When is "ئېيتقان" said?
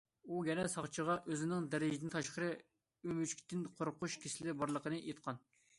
5.05-5.45